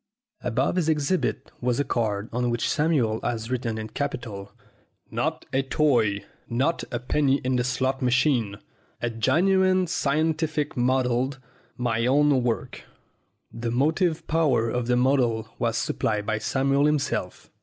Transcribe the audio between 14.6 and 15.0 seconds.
of the